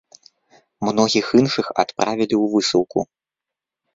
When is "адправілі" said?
1.83-2.27